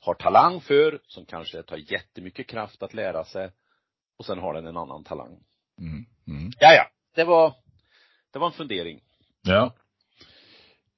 [0.00, 3.50] har talang för, som kanske tar jättemycket kraft att lära sig
[4.18, 5.38] och sen har den en annan talang.
[5.80, 6.04] Mm.
[6.28, 6.52] Mm.
[6.60, 6.84] Ja, ja.
[7.14, 7.54] Det var,
[8.32, 9.00] det var en fundering.
[9.42, 9.74] Ja.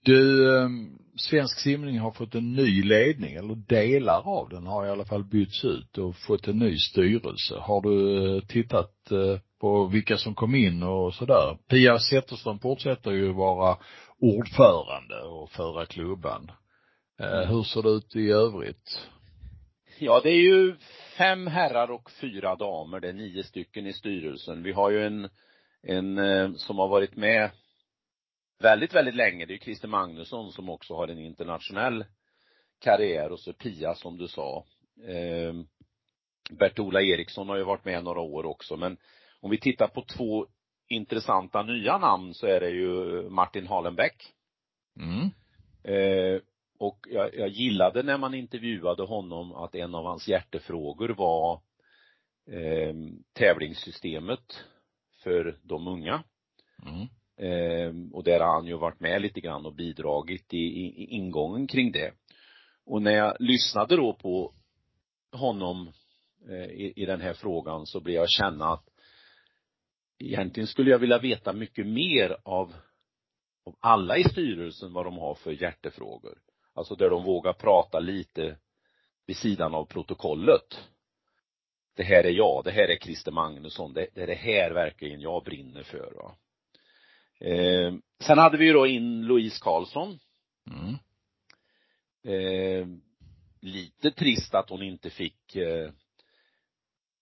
[0.05, 0.69] Du, eh,
[1.17, 5.25] Svensk simning har fått en ny ledning, eller delar av den har i alla fall
[5.25, 7.59] bytts ut och fått en ny styrelse.
[7.59, 11.59] Har du eh, tittat eh, på vilka som kom in och sådär?
[11.69, 13.77] Pia Zetterström fortsätter ju vara
[14.19, 16.51] ordförande och föra klubban.
[17.21, 19.09] Eh, hur ser det ut i övrigt?
[19.99, 20.77] Ja, det är ju
[21.19, 23.01] fem herrar och fyra damer.
[23.01, 24.63] Det är nio stycken i styrelsen.
[24.63, 25.29] Vi har ju en,
[25.83, 27.51] en eh, som har varit med
[28.59, 29.47] väldigt, väldigt länge.
[29.47, 32.05] Det är Christer Magnusson som också har en internationell
[32.79, 34.65] karriär och så Pia som du sa.
[35.07, 35.55] Eh,
[36.51, 38.97] Bert-Ola Eriksson har ju varit med några år också men
[39.41, 40.47] om vi tittar på två
[40.89, 44.33] intressanta nya namn så är det ju Martin Halenbäck.
[44.97, 45.31] Mm.
[45.85, 46.41] Eh,
[46.81, 51.61] och jag, jag gillade när man intervjuade honom att en av hans hjärtefrågor var
[52.51, 52.95] eh,
[53.33, 54.65] tävlingssystemet
[55.23, 56.25] för de unga.
[56.87, 57.07] Mm.
[57.37, 61.05] Eh, och där har han ju varit med lite grann och bidragit i, i, i
[61.05, 62.13] ingången kring det.
[62.87, 64.55] Och när jag lyssnade då på
[65.33, 65.93] honom
[66.49, 68.89] eh, i, i den här frågan så blev jag känna att
[70.19, 72.75] egentligen skulle jag vilja veta mycket mer av,
[73.67, 76.39] av alla i styrelsen vad de har för hjärtefrågor.
[76.75, 78.57] Alltså där de vågar prata lite
[79.27, 80.79] vid sidan av protokollet.
[81.97, 85.21] Det här är jag, det här är Christer Magnusson, det, det är det här verkligen
[85.21, 86.37] jag brinner för va.
[87.41, 90.19] Eh, sen hade vi ju då in Louise Karlsson.
[90.67, 90.97] Mm.
[92.25, 92.87] Eh,
[93.61, 95.91] lite trist att hon inte fick eh,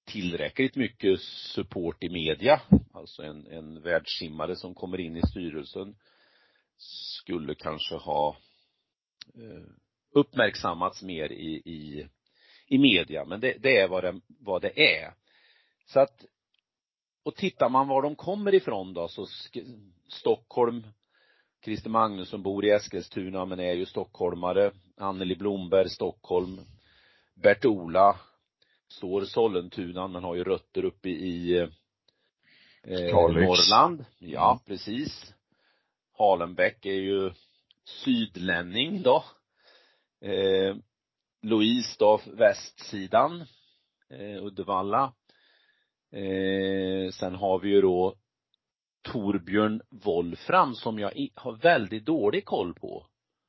[0.04, 2.60] tillräckligt mycket support i media.
[2.92, 5.96] Alltså en, en världssimmare som kommer in i styrelsen
[6.76, 8.36] skulle kanske ha
[10.14, 12.08] uppmärksammats mer i, i,
[12.66, 13.24] i media.
[13.24, 15.14] Men det, det är vad det, vad det är.
[15.86, 16.24] Så att,
[17.22, 19.26] och tittar man var de kommer ifrån då så
[20.08, 20.86] Stockholm,
[21.64, 24.72] Christer Magnusson bor i Eskilstuna men är ju stockholmare.
[24.96, 26.60] Anneli Blomberg, Stockholm.
[27.34, 28.16] Bert-Ola
[28.88, 31.68] står Sollentuna men har ju rötter uppe i eh,
[33.14, 34.04] Norrland.
[34.18, 35.34] Ja, precis.
[36.12, 37.30] Halenbäck är ju
[37.88, 39.24] sydlänning då.
[40.24, 40.76] Eh,
[41.42, 43.40] Louise då, västsidan,
[44.10, 45.12] eh, Uddevalla.
[46.12, 48.14] Eh, sen har vi ju då
[49.02, 53.06] Torbjörn Wolfram som jag har väldigt dålig koll på.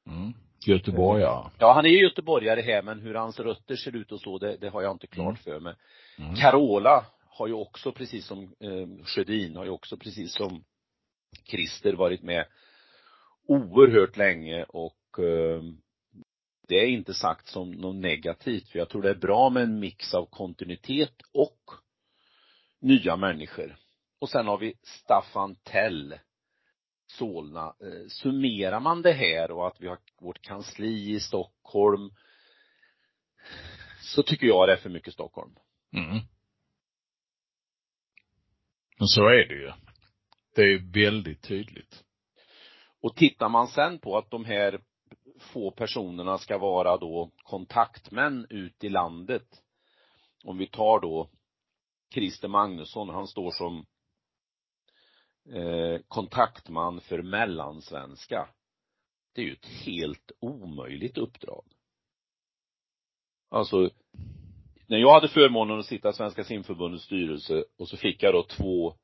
[0.09, 0.33] Mm.
[0.65, 1.49] Göteborgare.
[1.59, 4.57] Ja, han är ju göteborgare här men hur hans rötter ser ut och så, det,
[4.57, 5.35] det har jag inte klart Mm.
[5.35, 5.75] för mig.
[6.17, 6.35] Mm.
[6.35, 10.63] Carola har ju också precis som eh, Sjödin har ju också precis som
[11.49, 12.45] Christer varit med
[13.49, 15.61] oerhört länge och eh,
[16.67, 19.79] det är inte sagt som något negativt för jag tror det är bra med en
[19.79, 21.71] mix av kontinuitet och
[22.79, 23.77] nya människor.
[24.19, 26.19] Och sen har vi Staffan Tell
[27.07, 27.65] Solna.
[27.65, 32.09] Eh, summerar man det här och att vi har vårt kansli i Stockholm
[34.01, 35.55] så tycker jag det är för mycket Stockholm.
[35.93, 36.19] Mm.
[38.99, 39.71] Men så är det ju.
[40.55, 42.03] Det är väldigt tydligt.
[43.01, 44.81] Och tittar man sen på att de här
[45.39, 49.63] få personerna ska vara då kontaktmän ut i landet.
[50.43, 51.29] Om vi tar då
[52.13, 53.85] Christer Magnusson, han står som
[55.55, 58.49] eh, kontaktman för mellansvenska.
[59.33, 61.65] Det är ju ett helt omöjligt uppdrag.
[63.49, 63.89] Alltså,
[64.87, 68.43] när jag hade förmånen att sitta i Svenska simförbundets styrelse och så fick jag då
[68.43, 68.95] två,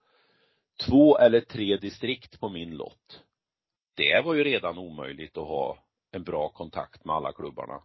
[0.88, 3.25] två eller tre distrikt på min lott.
[3.96, 5.78] Det var ju redan omöjligt att ha
[6.12, 7.82] en bra kontakt med alla klubbarna.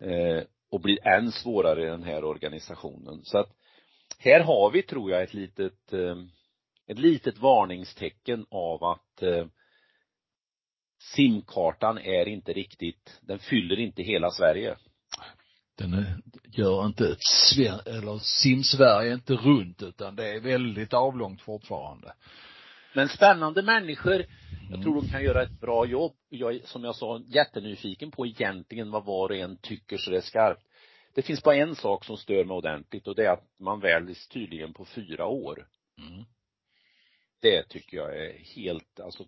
[0.00, 3.24] Eh, och blir än svårare i den här organisationen.
[3.24, 3.56] Så att
[4.18, 6.16] här har vi, tror jag, ett litet, eh,
[6.86, 9.46] ett litet varningstecken av att eh,
[11.02, 14.76] simkartan är inte riktigt, den fyller inte hela Sverige.
[15.78, 21.42] Den är, gör inte ett eller Simsverige är inte runt utan det är väldigt avlångt
[21.42, 22.14] fortfarande.
[22.94, 24.24] Men spännande människor,
[24.68, 24.82] jag Mm.
[24.82, 26.16] tror de kan göra ett bra jobb.
[26.28, 30.16] Jag är, som jag sa, jättenyfiken på egentligen vad var och en tycker så det
[30.16, 30.66] är skarpt.
[31.14, 34.28] Det finns bara en sak som stör mig ordentligt och det är att man väljs
[34.28, 35.68] tydligen på fyra år.
[35.98, 36.24] Mm.
[37.40, 39.24] Det tycker jag är helt, alltså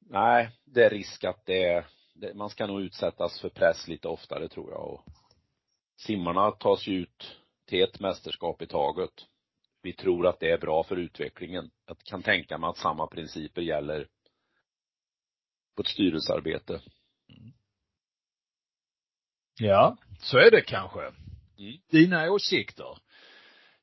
[0.00, 4.48] nej, det är risk att det, det man ska nog utsättas för press lite oftare
[4.48, 5.04] tror jag och
[5.96, 9.26] simmarna tas ju ut till ett mästerskap i taget.
[9.82, 11.70] Vi tror att det är bra för utvecklingen.
[11.86, 14.08] Jag kan tänka mig att samma principer gäller
[15.76, 16.82] på ett styrelsearbete.
[19.60, 21.00] Ja, så är det kanske.
[21.58, 21.80] Mm.
[21.90, 22.98] Dina åsikter,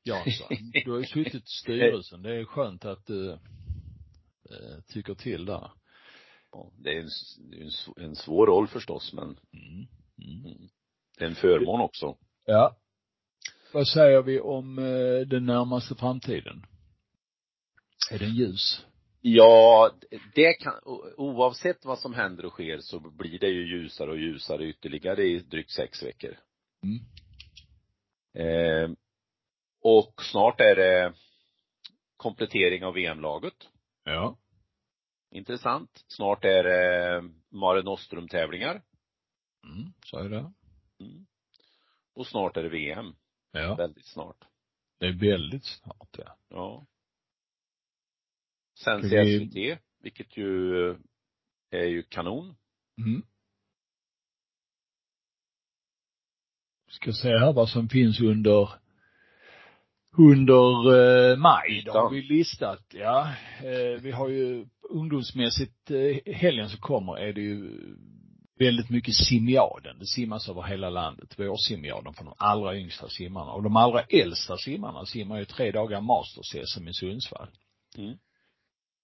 [0.02, 0.48] Jansson.
[0.84, 2.22] Du har ju suttit i styrelsen.
[2.22, 5.70] Det är skönt att du eh, tycker till där.
[6.52, 7.08] Ja, det är en,
[7.60, 9.86] en, en svår roll förstås, men Mm.
[10.18, 10.68] Mm.
[11.18, 12.16] det är en förmån också.
[12.44, 12.76] Ja.
[13.72, 16.66] Vad säger vi om eh, den närmaste framtiden?
[18.10, 18.86] Är den ljus?
[19.20, 19.90] Ja,
[20.34, 20.74] det kan,
[21.16, 25.38] oavsett vad som händer och sker så blir det ju ljusare och ljusare ytterligare i
[25.38, 26.36] drygt sex veckor.
[26.82, 27.04] Mm.
[28.34, 28.90] Eh,
[29.82, 31.14] och snart är det
[32.16, 33.68] komplettering av VM-laget.
[34.04, 34.38] Ja.
[35.30, 36.04] Intressant.
[36.08, 38.82] Snart är det Mare Nostrum-tävlingar.
[39.64, 39.92] Mm.
[40.04, 40.52] Så är det.
[41.00, 41.26] Mm.
[42.14, 43.14] Och snart är det VM.
[43.52, 43.74] Ja.
[43.74, 44.44] Väldigt snart.
[44.98, 46.36] Det är väldigt snart, ja.
[46.48, 46.86] Ja.
[48.78, 50.74] Sen ser vi- SVT, vilket ju
[51.70, 52.54] är ju kanon.
[52.98, 53.22] Mm.
[56.88, 58.68] Ska se här vad som finns under
[60.18, 60.94] under
[61.32, 61.82] eh, maj.
[61.86, 63.34] Då har vi listat, ja.
[63.58, 67.70] Eh, vi har ju ungdomsmässigt eh, helgen som kommer är det ju
[68.60, 69.98] väldigt mycket simjaden.
[69.98, 71.38] Det simmas över hela landet.
[71.38, 73.52] Vårsimjaden för de allra yngsta simmarna.
[73.52, 77.48] Och de allra äldsta simmarna simmar ju tre dagar masters-SM i Sundsvall.
[77.98, 78.14] Mm.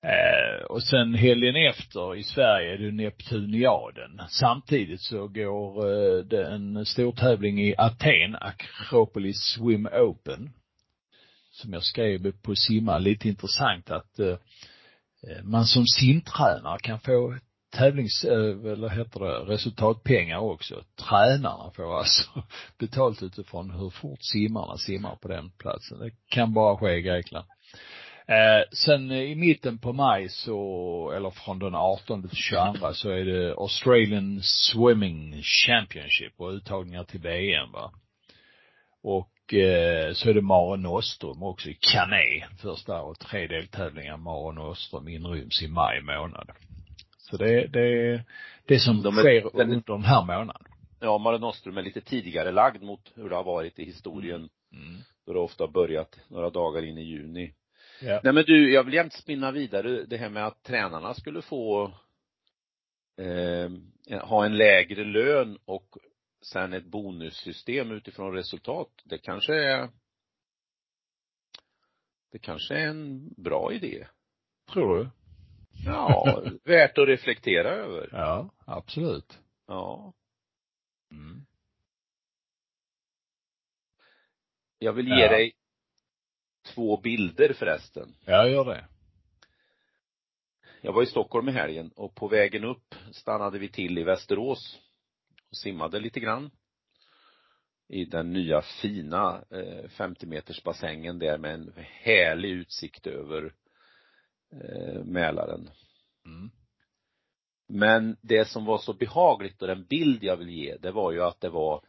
[0.02, 4.20] Eh, och sen helgen efter i Sverige är det Neptuniaden.
[4.28, 10.50] Samtidigt så går eh, det en stor tävling i Aten, Acropolis Swim Open.
[11.50, 14.36] Som jag skrev på simma, lite intressant att eh,
[15.28, 17.34] eh, man som simtränare kan få
[17.77, 20.83] tävlings, eh, eller heter det, resultatpengar också.
[21.09, 22.24] Tränarna får alltså
[22.79, 25.99] betalt utifrån hur fort simmarna simmar på den platsen.
[25.99, 27.47] Det kan bara ske i Grekland.
[28.29, 33.24] Eh, sen i mitten på maj så, eller från den 18 till 22 så är
[33.24, 37.93] det Australian Swimming Championship och uttagningar till VM va.
[39.03, 42.61] Och eh, så är det Mare Nostrum också i Cannes.
[42.61, 46.51] Första och tre deltävlingar Mare Nostrum inryms i maj månad.
[47.31, 48.22] Så det, det,
[48.66, 50.62] det som De är sker väldigt- under den här månaden.
[51.01, 54.49] Ja, Mare Nostrum är lite tidigare lagd mot hur det har varit i historien.
[54.72, 54.97] Mm.
[55.27, 57.55] Då det ofta har börjat några dagar in i juni.
[58.03, 58.20] Ja.
[58.24, 61.85] Nej men du, jag vill jämt spinna vidare det här med att tränarna skulle få
[63.18, 63.70] eh,
[64.22, 65.99] ha en lägre lön och
[66.43, 68.89] sen ett bonussystem utifrån resultat.
[69.05, 69.89] Det kanske är
[72.33, 74.07] det kanske är en bra idé.
[74.72, 75.09] Tror du?
[75.85, 78.09] Ja, värt att reflektera över.
[78.12, 79.39] Ja, absolut.
[79.66, 80.12] Ja.
[81.11, 81.47] Mm.
[84.79, 85.29] Jag vill ge Ja.
[85.29, 85.53] dig
[86.74, 88.14] två bilder förresten.
[88.24, 88.85] Ja, gör det.
[90.81, 94.79] Jag var i Stockholm i helgen och på vägen upp stannade vi till i Västerås
[95.51, 96.51] och simmade lite grann.
[97.89, 103.55] I den nya fina eh, 50 meters bassängen där med en härlig utsikt över
[104.64, 105.70] eh, Mälaren.
[106.26, 106.50] Mm.
[107.68, 111.22] Men det som var så behagligt och den bild jag vill ge, det var ju
[111.22, 111.82] att det var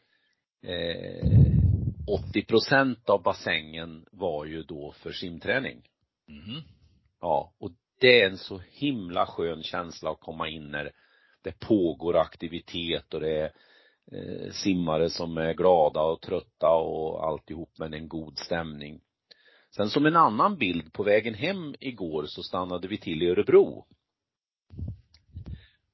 [0.63, 1.47] eh,
[2.07, 5.81] 80 procent av bassängen var ju då för simträning.
[6.27, 6.61] Mhm.
[7.21, 10.91] Ja, och det är en så himla skön känsla att komma in när
[11.41, 13.51] det pågår aktivitet och det är
[14.11, 19.01] eh, simmare som är glada och trötta och alltihop men en god stämning.
[19.77, 23.85] Sen som en annan bild, på vägen hem igår så stannade vi till i Örebro.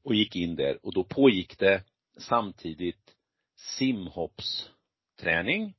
[0.04, 1.84] Och gick in där och då pågick det
[2.18, 3.16] samtidigt
[3.56, 5.74] simhoppsträning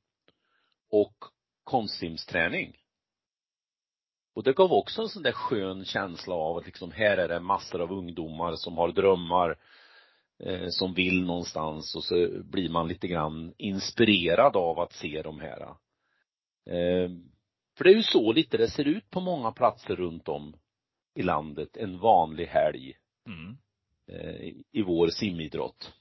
[0.89, 1.15] och
[1.63, 2.77] konstsimsträning.
[4.35, 7.39] Och det gav också en sån där skön känsla av att liksom här är det
[7.39, 9.57] massor av ungdomar som har drömmar,
[10.39, 15.39] eh, som vill någonstans och så blir man lite grann inspirerad av att se de
[15.39, 15.61] här.
[16.65, 17.09] Eh,
[17.77, 20.55] för det är ju så lite det ser ut på många platser runt om
[21.15, 22.97] i landet en vanlig helg
[23.27, 23.57] Mm.
[24.07, 25.93] eh, i vår simidrott.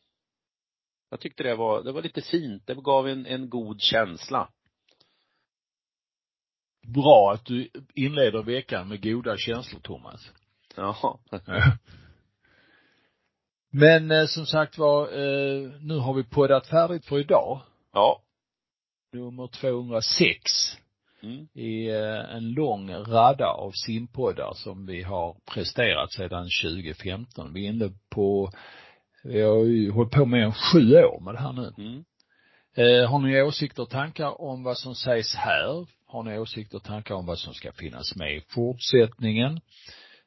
[1.10, 4.48] Jag tyckte det var, det var lite fint, det gav en, en god känsla.
[6.86, 10.32] Bra att du inleder veckan med goda känslor, Thomas.
[10.76, 11.20] Ja.
[13.70, 17.60] Men eh, som sagt var, eh, nu har vi poddat färdigt för idag.
[17.92, 18.22] Ja.
[19.12, 20.50] Nummer 206
[21.24, 21.46] Mm.
[21.54, 27.52] i eh, en lång radda av simpoddar som vi har presterat sedan 2015.
[27.52, 28.50] Vi är inne på,
[29.24, 31.72] vi har ju hållit på med en sju år med det här nu.
[31.78, 32.04] Mm.
[32.76, 35.86] Eh, har ni åsikter och tankar om vad som sägs här?
[36.06, 39.60] Har ni åsikter och tankar om vad som ska finnas med i fortsättningen?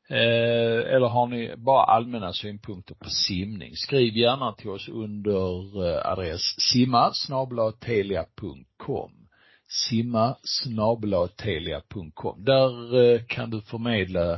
[0.10, 3.76] Eh, eller har ni bara allmänna synpunkter på simning?
[3.76, 6.42] Skriv gärna till oss under eh, adress
[6.72, 7.14] simma
[9.68, 10.36] simma
[12.38, 14.34] Där eh, kan du förmedla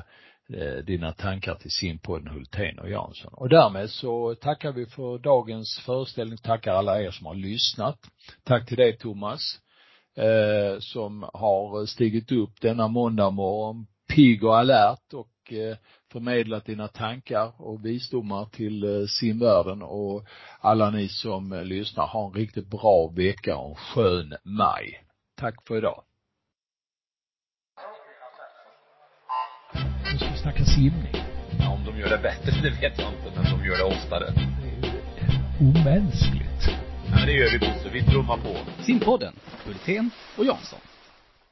[0.54, 3.34] eh, dina tankar till simpodden Hultén och Jansson.
[3.34, 8.00] Och därmed så tackar vi för dagens föreställning, tackar alla er som har lyssnat.
[8.44, 9.42] Tack till dig Thomas,
[10.18, 15.78] eh, som har stigit upp denna måndag morgon pigg och alert och Eh,
[16.12, 20.26] förmedlat dina tankar och visdomar till eh, simvärlden och
[20.60, 25.04] alla ni som eh, lyssnar, ha en riktigt bra vecka och en skön maj.
[25.40, 26.04] Tack för idag.
[30.12, 31.14] Nu ska vi snacka simning.
[31.60, 34.34] Ja, om de gör det bättre, det vet jag inte, men de gör det oftare.
[34.34, 36.64] Det är omänskligt.
[37.06, 38.84] Ja, men det gör vi Bosse, vi trummar på.
[38.84, 39.34] Simpodden,
[39.66, 40.80] Hultén och Jansson.